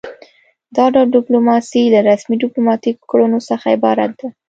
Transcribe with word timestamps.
دا 0.75 0.85
ډول 0.93 1.07
ډیپلوماسي 1.17 1.83
له 1.93 1.99
رسمي 2.09 2.35
ډیپلوماتیکو 2.43 3.07
کړنو 3.11 3.39
څخه 3.49 3.65
عبارت 3.75 4.11
ده 4.19 4.27